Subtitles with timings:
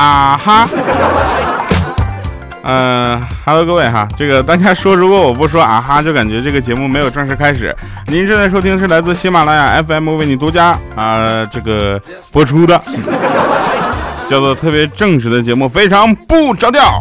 [0.00, 0.68] 啊哈。
[2.62, 7.74] 嗯哈喽各位哈，这个大家说，如果我不说啊哈，就感觉这个节目没有正式开始。
[8.06, 12.80] 您正在收听是来自喜马拉雅 FM 为你独家啊这个播出的，
[14.28, 16.98] 叫做特别正直的节目，非常不着调。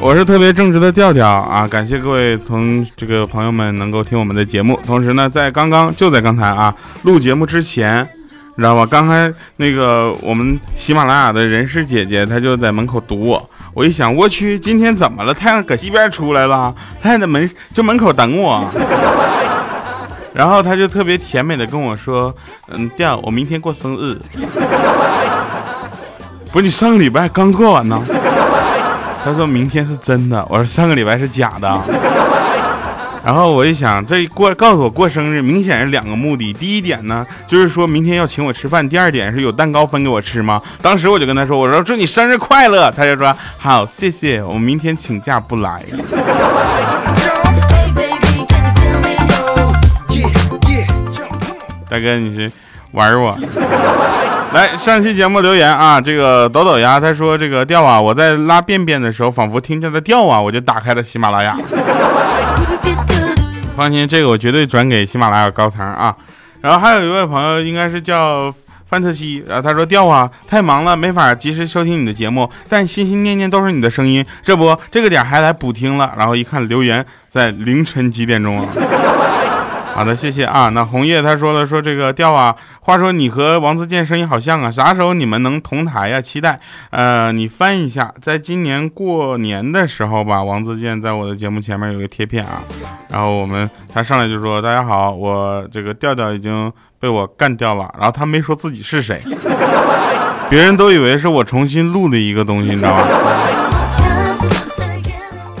[0.00, 4.78] 我是特别正直的调调啊，感谢各位同这个朋友们能够听我们的节目。
[4.86, 8.08] 同时呢，在刚刚就在刚才啊，录节目之前，
[8.56, 8.84] 你知道吗？
[8.84, 13.50] 刚才那个我们喜马拉雅的人事姐姐，她就在门口堵我。
[13.72, 15.32] 我一想，我去，今天怎么了？
[15.32, 18.64] 太阳搁西边出来了，她在门就门口等我。
[20.34, 22.34] 然后她就特别甜美的跟我说
[22.72, 24.18] ：“嗯，调，我明天过生日。”
[26.52, 28.00] 不是你上个礼拜刚过完呢？
[29.24, 31.80] 他说明天是真的，我说上个礼拜是假的。
[33.22, 36.52] 然后我一想，这过告诉我过生日，明显是两个目的。
[36.52, 40.60] 第一点呢，就是说明天要请我吃饭；第二点是有蛋糕分给我吃吗？
[40.82, 45.80] 当时我就跟他说：“我说祝你生日快乐。”他就说：“好，谢谢，我明天请假不来。”
[51.88, 52.50] 大哥，你是
[52.92, 53.36] 玩我？
[54.52, 61.56] 来，上期节目留言啊，这个抖抖牙他说这个调啊，我在拉便便的时候，仿佛听见了调啊，我就打开了喜马拉雅。
[63.76, 66.14] 放心，这个我绝对转给喜马拉雅高层啊。
[66.60, 68.54] 然后还有一位朋友，应该是叫
[68.88, 74.24] 范特西，然后他说调啊，太忙了，没法及时收听你的节目，但心心念念都是你的声音。
[74.42, 78.66] 这不，这个点还来补听了，然后一看留言，在凌晨几点钟啊。
[79.94, 80.70] 好的，谢谢啊。
[80.70, 86.20] 那红叶他说了，说这个调啊，话说你和王自健声音好像啊，啥时候你们能同台呀？
[86.20, 86.58] 期待。
[86.90, 92.62] 呃，你翻一下，在今年过年的时候吧，王自健在我的节目前面有个贴片啊，
[93.10, 99.20] 然后我们他上来就说，大家好，我这个调调已经被我干掉了，然后他没说自己是谁，
[100.48, 103.04] 别人都以为是我重新录的一个东西，你知道吗？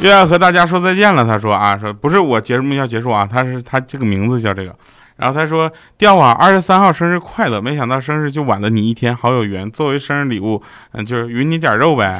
[0.00, 1.24] 又要和大家说再见了。
[1.24, 4.74] 他说啊，说不是我节目要结束啊，他是他这个名字叫这个。
[5.16, 9.70] 然后他说调啊，二十三号生日快乐，没想到生日就晚了你一天，好有缘。
[9.70, 10.62] 作为生日礼物，
[10.92, 12.18] 嗯，就是匀你点肉呗，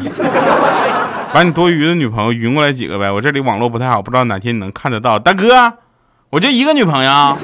[1.32, 3.10] 把你多余的女朋友匀过来几个呗。
[3.10, 5.18] 我这里网络不太好，不知道哪天你能看得到。
[5.18, 5.72] 大哥，
[6.28, 7.36] 我就一个女朋友，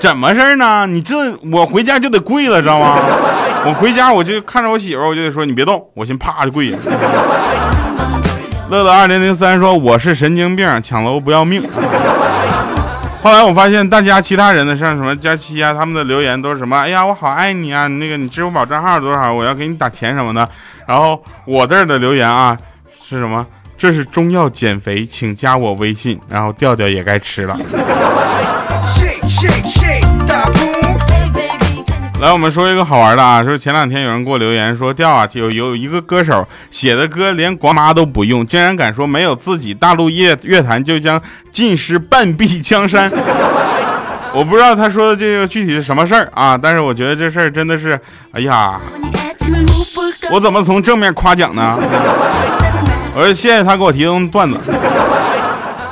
[0.00, 0.88] 怎么事呢？
[0.88, 1.14] 你这
[1.52, 2.98] 我回家就得跪了，知道吗？
[3.64, 6.74] 我回家我就看着我媳妇，我就得说你别动，我先啪就跪。
[8.70, 11.60] 乐乐二零零三说我是神经病，抢楼不要命。
[13.20, 16.78] 后来我发现大家其他人的像什么佳期啊，他们的留言都是什么？
[16.78, 17.88] 哎呀，我好爱你啊！
[17.88, 19.34] 那个你支付宝账号多少？
[19.34, 20.48] 我要给你打钱什么的。
[20.86, 22.56] 然后我这儿的留言啊
[23.06, 23.44] 是什么？
[23.76, 26.16] 这是中药减肥，请加我微信。
[26.28, 27.58] 然后调调也该吃了。
[32.20, 41.18] 来，我们说一个好玩的啊，说前两天有人给我留言说，调啊，有有一个歌手写的歌连国妈都不用，竟然敢说没有自己，大陆乐乐坛就将
[41.50, 43.10] 尽失半壁江山。
[44.34, 47.98] 我不知道他说的这个具体是什么事儿啊，但是我觉得这事儿真的是，
[48.32, 48.78] 哎呀，
[50.30, 51.74] 我怎么从正面夸奖呢？
[53.16, 54.58] 我说谢谢他给我提供段子。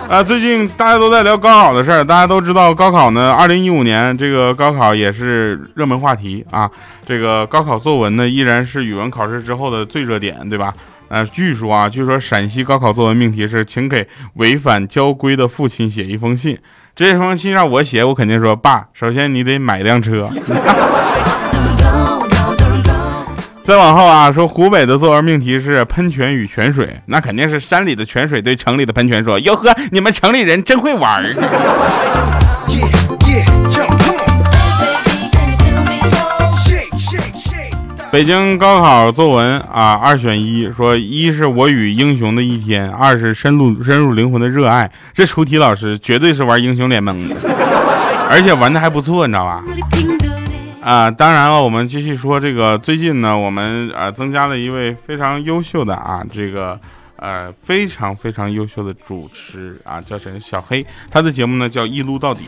[0.09, 6.69] 啊，最近大家都在聊高考的事儿，大家都知道高考呢，二零一五年这个高考也是热门话题啊。
[7.07, 10.73] 这个高考作文呢，依然是语文考试之后的最热点，对吧？
[11.09, 16.59] 呃，据说啊，据说陕西高考作文命题是，请给违反交规的父亲写一封信。
[16.97, 20.27] 这封信让我写，我肯定说，爸，首先你得买辆车。
[23.69, 31.31] 再往后啊，说湖北的作文命题是喷泉与泉水，那肯定是山里的泉水对城里的喷泉说：“哟呵，你们城里人真会玩儿。
[38.11, 44.91] ”北京高考作文啊，二选一，说一是我与英雄的一天，二是深入深入灵魂的热爱。
[45.13, 47.37] 这出题老师绝对是玩英雄联盟的，
[48.31, 49.63] 而且玩的还不错，你知道吧？
[50.81, 52.79] 啊，当然了，我们继续说这个。
[52.79, 56.79] 最近呢，我们呃增加了一位非常优秀的啊，这个
[57.17, 60.39] 呃非常非常优秀的主持啊，叫谁？
[60.41, 62.45] 小黑，他的节目呢叫一撸到底。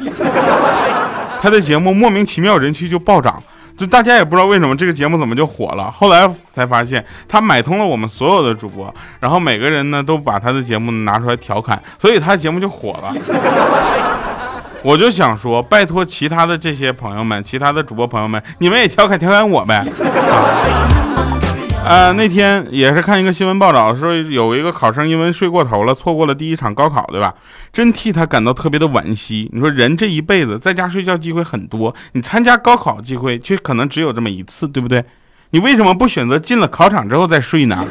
[1.43, 3.43] 他的节目莫名其妙人气就暴涨，
[3.77, 5.91] 就大家也不知道为什么这个节目怎么就火了。
[5.91, 13.13] 后来才发现，他买通了我们所有的主播，然后每个人呢都把他的节目拿出来调侃，所以他的节目就火了。
[14.83, 19.85] 我就想说，拜托其他的这些朋友们，其他的主播朋友们，你们也调侃调侃我呗。
[21.83, 27.35] 呃，那天也是看一个新闻报道，说有一个考生因为睡过头了，错过了第一场高考，对吧？
[27.73, 29.51] 真替他感到特别的惋惜。
[29.53, 35.05] 你说人这一辈子在家睡觉机会很多，你参加高考机会却可能只有这么一次，对不对？
[35.51, 37.85] 你为什么不选择进了考场之后再睡呢？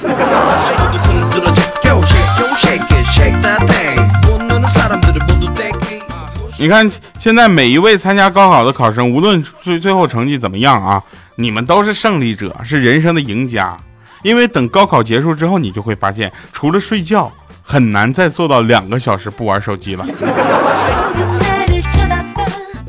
[6.60, 11.02] 你看，现在每一位参加高考的考生，无论最最后成绩怎么样啊，
[11.36, 13.78] 你们都是胜利者，是人生的赢家。
[14.24, 17.32] 因为等高考结束之后，你就会发现，除了睡觉，
[17.64, 20.06] 很难再做到两个小时不玩手机了。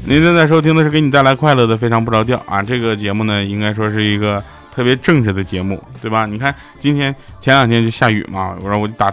[0.05, 4.43] 您正在收听的是给你带来快乐的《非常不着调》啊，这个节目呢，应该说是一个
[4.75, 6.27] 特别正直的节目，对吧？
[6.27, 9.13] 你看，今天前两天就下雨嘛，我说我打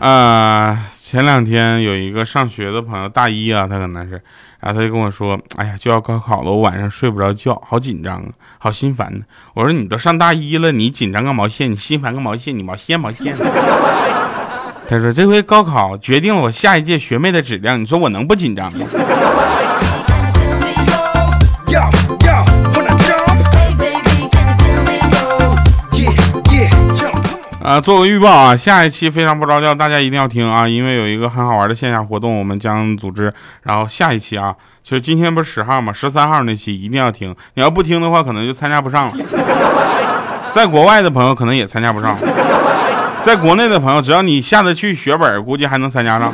[0.00, 4.12] 啊，前两天有一个上学的朋友，大一啊，他可能是，
[4.60, 8.28] 然后他就跟我说，哎呀，就要高考了，我晚上睡不着觉，好紧张啊，
[8.58, 9.20] 好心烦呢。
[9.54, 11.70] 我说你都上大一了，你紧张个毛线？
[11.72, 12.56] 你心烦个毛线？
[12.56, 13.34] 你毛线毛线？
[14.88, 18.86] 他说这回高考决定了我下一届学妹的质量，你说我能不紧张吗？
[27.68, 33.30] 啊，做个预报啊，下一期非常不着调，大家一定要听啊，因为有一个很好玩的线下活动，我们将组织。
[33.64, 35.92] 然后下一期啊，就是今天不是十号吗？
[35.92, 39.12] 十三号那期一定要听，你要不听的话，可能就参加不上了。
[40.50, 42.16] 在国外的朋友可能也参加不上，
[43.20, 46.32] 在国内的朋友，只要你下得去血本，估计还能参加上。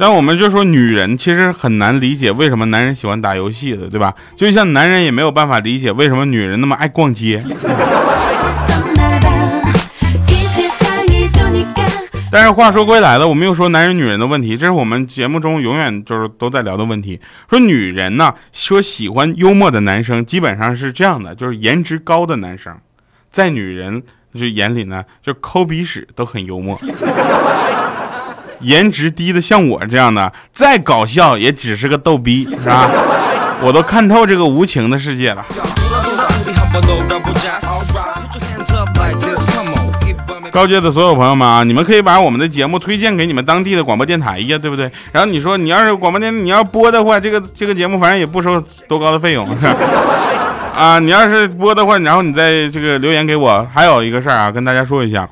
[0.00, 4.14] 但我们就说，女人其实很难理解为什么男人喜欢打游戏的，对吧？
[4.34, 7.38] 就像男人也没有办法理解为什么女人那么爱逛街。
[12.32, 17.20] 但是话说归来了，我们又说男人女人的问题，这是我们节目中永远就是都在聊的问题。
[17.50, 22.74] 说女人呢，说喜欢幽默的男生，基本上是这样的，就是颜值高的男生，
[23.30, 24.02] 在女人
[24.32, 26.80] 就眼里呢，就抠鼻屎都很幽默。
[28.60, 32.88] 颜值低的像我这样的，再搞笑也只是个逗逼，是吧？
[33.62, 35.44] 我都看透这个无情的世界了。
[40.50, 44.90] 高阶的所有朋友们啊，你们可以把我们的节目推荐给你们当地的广播电台呀，对不对？
[45.12, 49.46] 然后你说你要是广播电，你要播的话，这个这个节目反正也不收多高的费用，
[50.74, 53.64] 啊，你要是播的话，然后你再这个留言给我。
[53.72, 55.28] 还有一个事儿啊，跟大家说一下。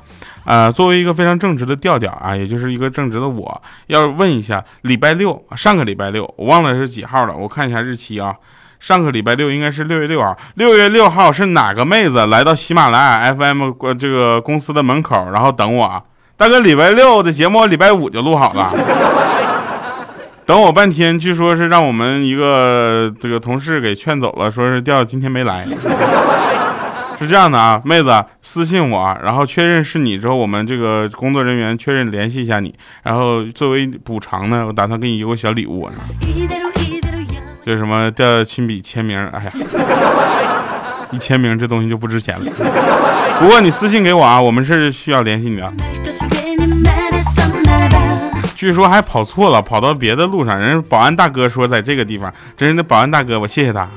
[0.49, 8.33] 啊，作为一个非常正直的调调啊，也就是一个正直的我，要问一下，礼拜六，上个礼拜六，我忘了是几号了，我看一下日期啊，
[8.79, 16.01] 上个礼拜六应该是六月六号，六月六号是哪个妹子来到喜马拉雅 FM 这个公司的门口，然后等我啊？
[16.35, 18.73] 大哥，礼拜六的节目礼拜五就录好了，
[20.47, 25.63] 等我半天，据说是让我们一个这个同事给劝走了，说是调今天没来。
[27.19, 32.73] 是这样的啊，妹子私信我，然后确认是你之后，我们这个工作人员确认联系一下你，
[33.03, 35.89] 然后作为补偿呢，我打算给你邮个小礼物，
[37.65, 39.51] 就什么掉亲笔签名，哎呀，
[41.11, 42.51] 一签名这东西就不值钱了。
[43.37, 45.73] 不过你私信给我啊，我们是需要联系你的。
[48.55, 53.87] 据说还跑错了，跑到别的路上，人保安大哥说在这个地方，真是那保安大哥，我谢谢他。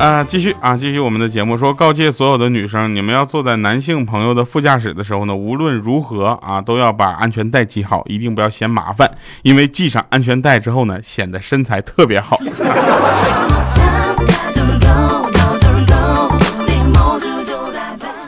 [0.00, 9.06] 啊，继续啊，继续我们的节目，说告诫所有的女生，你们要坐在男性朋友的副驾驶的时候呢，无论如何啊，都要把安全带系好，一定不要嫌麻烦，
[9.42, 12.38] 因为系上安全带之后呢，显得身材特别好。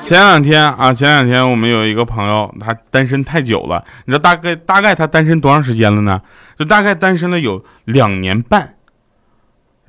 [0.05, 6.21] 前两天啊，前两天我们有一个朋友，他单身太久了，你知道大概大概他单身多长时间了呢？
[6.59, 8.75] 就大概单身了有两年半。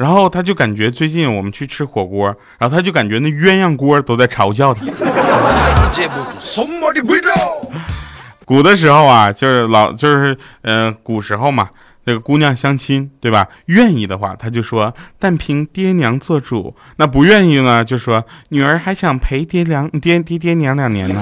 [0.04, 2.28] 然后他就感觉最近我们去吃火锅，
[2.60, 4.86] 然后他就感觉那鸳鸯锅都在嘲笑他。
[8.44, 11.70] 古的时候啊，就是老就是呃古时候嘛，
[12.04, 13.48] 那个姑娘相亲对吧？
[13.68, 21.22] 愿意的话，他就说但凭爹娘做主；那不愿意呢，就说女儿还想陪爹娘爹爹爹娘两年呢。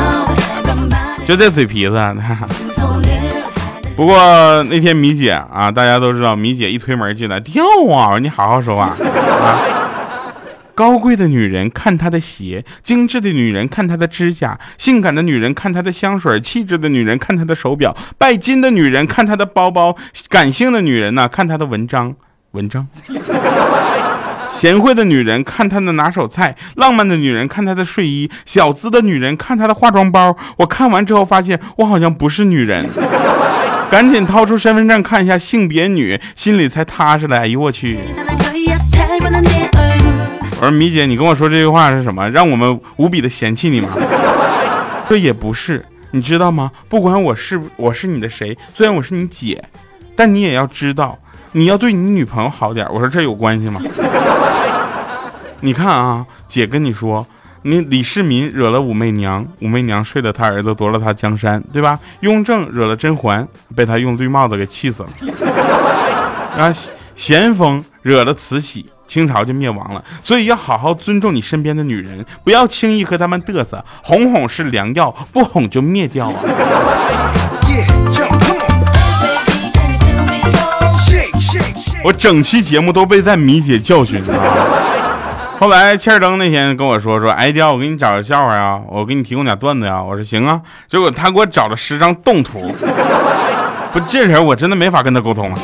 [1.28, 1.92] 就这嘴皮子。
[4.00, 4.16] 不过
[4.70, 8.18] 那天米姐啊，大家都知道，米姐一推门进来，掉啊！
[8.18, 9.60] 你好好说话 啊。
[10.74, 19.94] 高贵的女人看她的鞋，精致的女人看她的指甲，性感的女人看她的香水，气质的女人看她的手表，拜金的女人看她的包包，
[20.30, 22.14] 感性的女人呢看她的文章，
[22.52, 22.88] 文章。
[24.48, 30.34] 贤惠的女人看她的拿手菜，浪漫的女人看她的睡衣，小资的女人看她的化妆包。
[30.56, 32.88] 我看完之后发现，我好像不是女人，
[33.90, 37.38] 赶紧掏出身份证看一下性别女，心里才踏实了。
[37.38, 37.98] 哎呦我去！
[40.52, 42.30] 我说米姐，你跟我说这句话是什么？
[42.30, 43.88] 让我们无比的嫌弃你吗？
[45.08, 46.70] 这也不是，你知道吗？
[46.88, 49.64] 不管我是我是你的谁，虽然我是你姐，
[50.14, 51.18] 但你也要知道，
[51.52, 52.86] 你要对你女朋友好点。
[52.92, 53.80] 我说这有关系吗？
[55.60, 57.26] 你看啊，姐跟你说，
[57.62, 61.98] 你李世民惹了武媚娘，武媚娘睡了他儿子，夺了他江山，对吧？
[62.20, 65.08] 雍正惹了甄嬛，被他用绿帽子给气死了。
[66.56, 66.74] 啊，
[67.14, 68.86] 咸丰惹了慈禧。
[69.06, 73.84] 清朝就灭亡了，所以要好好尊重你身边的女人，不要轻易和她们嘚瑟。
[74.04, 76.34] 哄哄是良药，不哄就灭掉啊！
[82.04, 84.69] 我整期节目都被在米姐教训啊！
[85.60, 90.02] 后来欠儿灯那天跟我说说，哎雕，我给你找个笑话啊，我给你提供点段子呀。
[90.02, 92.74] 我说行啊，结果他给我找了十张动图，
[93.92, 95.58] 不这人我真的没法跟他沟通了。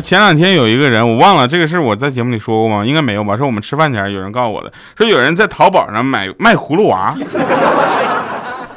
[0.00, 2.84] 前两天有一个人，我忘了这个事，我在节目里说过吗？
[2.84, 3.36] 应该没有吧？
[3.36, 7.12] 是我们吃饭前有人告诉我的，说有人在淘宝上买卖葫芦娃，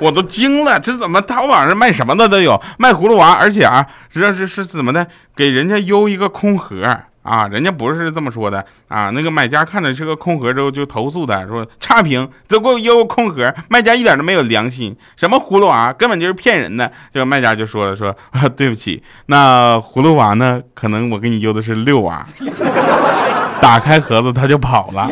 [0.02, 7.00] 我都惊了，这怎么淘宝上卖什么的都有，卖葫芦娃，而且啊，知道是是怎么的，给人家邮一个空盒。
[7.24, 9.12] 啊，人家不是这么说的啊！
[9.12, 16.92] 那个买家看着是个空盒之后就投诉他说差评，都给我邮空盒，卖家一点都没有良心，什么葫芦娃根本就是骗人的。
[17.14, 20.60] 这个卖家就说了说啊，对不起，那葫芦娃呢？
[20.74, 22.26] 可能我给你邮的是六娃。
[23.62, 25.08] 打开盒子他就跑了。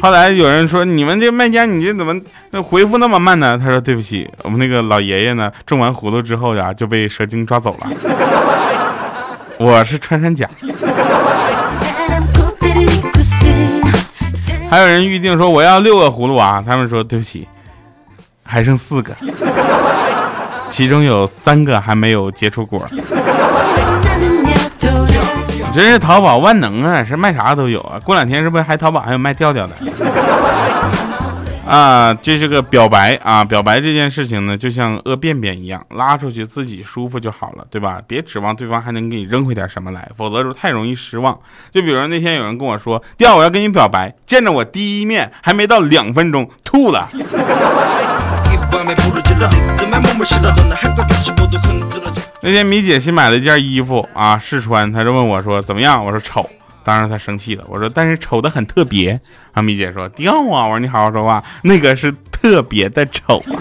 [0.00, 2.14] 后来有人说你们这卖家你这怎么
[2.50, 3.58] 那回复那么慢呢？
[3.58, 7.88] 他说对不起，我们那个老爷爷呢种完葫芦之后呀就被蛇精抓走了。
[9.58, 10.46] 我是穿山甲，
[14.70, 17.48] 还有人预定说我要六个葫芦娃，他们说对不起，
[18.44, 19.14] 还剩四个，
[20.68, 22.86] 其中有三个还没有结出果。
[25.76, 28.00] 真是淘宝万能啊，是卖啥都有啊。
[28.02, 29.74] 过两天是不是还淘宝还有卖调调的？
[31.68, 33.44] 啊，这是个表白啊！
[33.44, 38.00] 表白这件事情呢，就像屙便便一样，拉出去自己舒服就好了，对吧？
[38.06, 41.38] 别指望对方还能给你扔回点什么来，否则就太容易失望。
[41.70, 47.06] 就比如那天有人跟我说：“第二，我要跟你表白。”见着我第一面还没到两分钟，吐了。
[52.46, 56.48] 那天米姐新买了一件衣服啊，试穿，她就问我说：“怎么样？”我说：“丑。”
[56.84, 59.20] 当时她生气了，我说但是丑的很特别。
[59.50, 63.58] 啊米姐说掉啊，我说你好好说话，那个是特别的丑啊。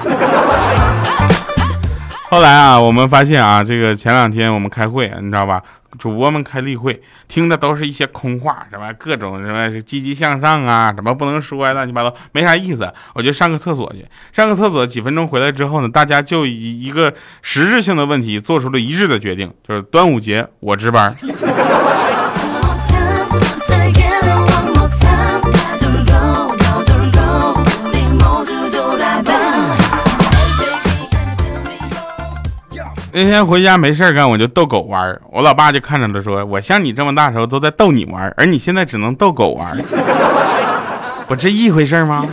[2.30, 5.64] 后来啊，我们发现啊，这个前两天我们开会，你知道吧？
[5.98, 12.92] 主播们开例会，听的都是一些空话，什么各种什么积极向上啊，什么不能说呀，乱七八糟，没啥意思。
[13.14, 21.14] 我就上个厕所去，上个厕所几分钟回来之后呢，大家就以一个实质性的问题做出了一致的决定，就是端午节我值班。
[33.18, 39.78] 那天回家没事干，我就逗狗玩我老爸就看着他，说：“我像你这么大时候都在逗你玩而你现在只能逗狗玩
[41.26, 42.28] 不这一回事吗？”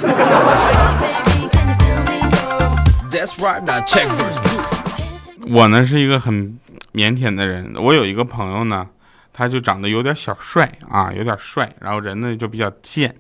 [5.48, 6.58] 我呢是一个很
[6.94, 8.84] 腼腆的人，我有一个朋友呢，
[9.32, 13.14] 他就长得有点小帅啊，有点帅，然后人呢就比较贱。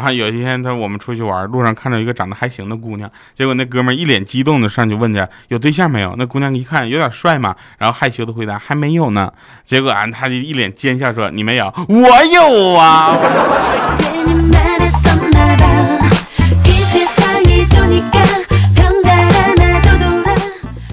[0.00, 6.14] 啊，有一天他我们出去玩，路上看到一个长得还行的姑娘，结果那哥们一脸激动的上去问去有对象没有？
[6.16, 9.30] 那姑娘一看有点帅嘛，然后害羞的回答还没有呢。
[9.62, 13.14] 结果啊，他就一脸奸笑说你没有，我有啊。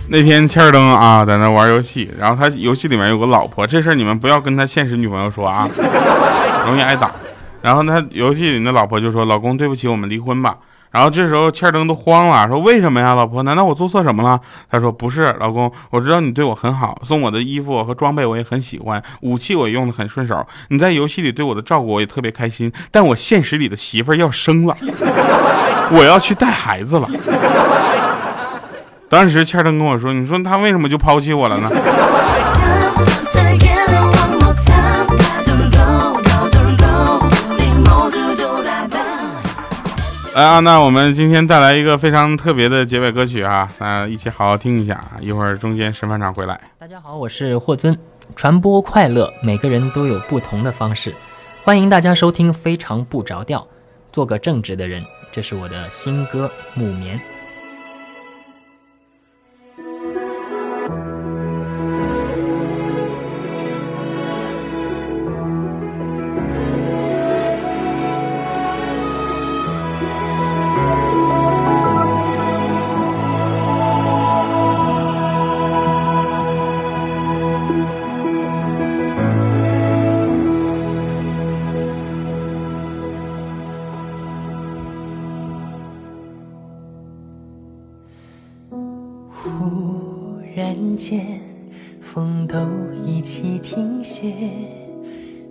[0.09, 5.69] 那天欠儿灯啊在那玩游戏，然后他游戏里面有个老婆，这事儿你们不要跟他现实女朋友说啊，
[6.65, 7.11] 容易挨打。
[7.61, 10.57] 然后他游戏里那老婆就说：“老公，对不起，我们离婚吧。”
[10.89, 13.43] 然后这时候欠灯都慌了，说为什么呀，老婆？
[13.43, 14.39] 难道我做错什么了？
[14.71, 22.71] 他说不是，老公，我知道你对我很好，送我的衣服和装备我也很喜欢，武器我也用的很顺手，你在游戏里对我的照顾我也特别开心。
[22.89, 24.75] 但我现实里的媳妇要生了，
[25.91, 27.07] 我要去带孩子了。
[29.09, 31.69] 当时欠灯跟我说，你说他为什么就抛弃我了呢？
[40.37, 45.03] 来啊，那我们今天带来一个非常特别的结尾歌曲啊，那一起好好听一下。
[45.19, 46.61] 一会儿中间审判长回来。
[46.77, 47.97] 大家好，我是霍尊，
[48.35, 51.11] 传播快乐，每个人都有不同的方式，
[51.63, 53.61] 欢迎大家收听《非常不着调》，
[54.11, 56.45] 做个正直的人，这是我的新歌
[56.79, 57.17] 《木棉》。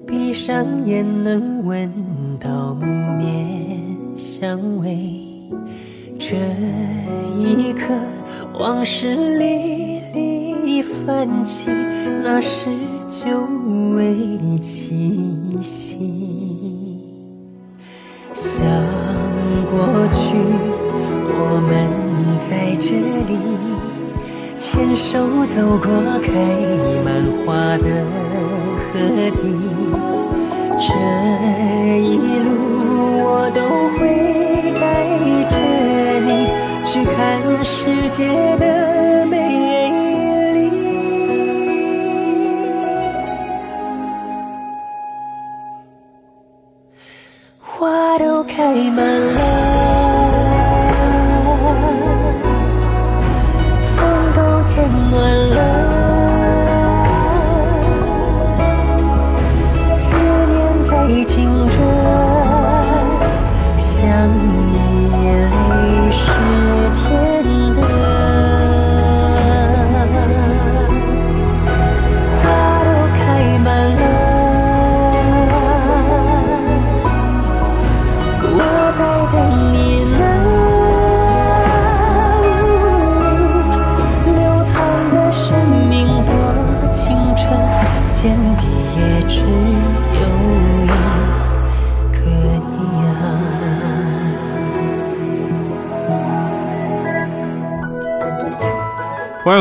[0.07, 1.91] 闭上眼能闻
[2.39, 2.87] 到木
[3.19, 4.97] 棉香味，
[6.17, 6.37] 这
[7.37, 7.93] 一刻
[8.57, 11.71] 往事历历泛起，
[12.23, 12.71] 那是
[13.09, 13.29] 久
[13.97, 17.03] 违气息。
[18.33, 18.65] 想
[19.69, 20.37] 过去，
[21.29, 21.91] 我们
[22.49, 22.95] 在这
[23.27, 23.35] 里
[24.57, 25.91] 牵手走过
[26.23, 26.31] 开
[27.05, 27.89] 满花的
[30.79, 30.93] 这
[31.99, 32.49] 一路
[33.25, 33.61] 我都
[33.99, 34.01] 会
[34.81, 34.85] 带
[35.49, 35.55] 着
[36.21, 36.29] 你
[36.85, 37.15] 去看
[37.65, 38.76] 世界的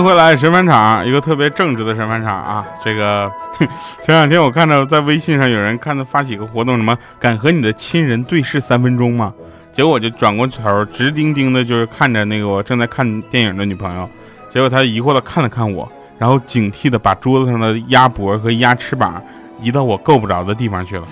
[0.05, 2.63] 回来，审判场，一个特别正直的审判场啊！
[2.83, 3.29] 这个
[4.03, 9.33] 前两天我看到在微信上有人看到发起个活动，什么敢和你的亲人对视三分钟吗？
[9.73, 14.07] 结果我就转过头，直盯盯的，就是看着那个我正在看电影的女朋友。
[14.47, 19.19] 结果她疑惑的看了看我，然后警惕的把桌子上的鸭脖和鸭翅膀
[19.59, 21.03] 移到我够不着的地方去了。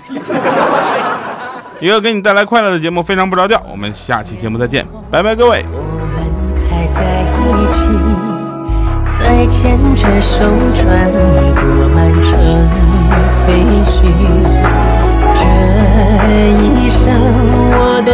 [1.80, 3.60] 一个给你带来快乐的节目，非常不着调。
[3.68, 5.64] 我们下期节目再见，拜拜，各位。
[9.46, 10.38] 牵着手
[10.72, 12.68] 穿过满城
[13.30, 13.92] 废墟，
[15.34, 15.40] 这
[16.80, 17.02] 一生
[17.70, 18.10] 我都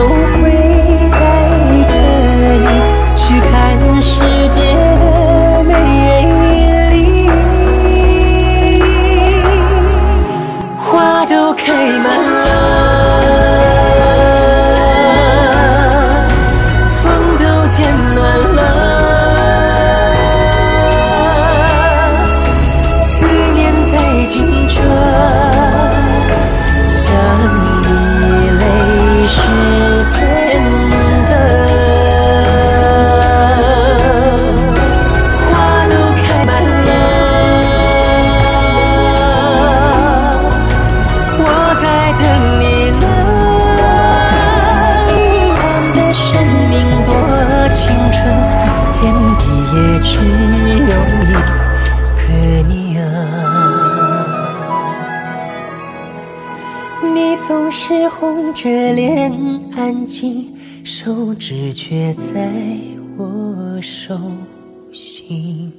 [58.53, 59.33] 着脸，
[59.73, 60.53] 安静，
[60.85, 62.53] 手指却在
[63.17, 64.19] 我手
[64.93, 65.73] 心。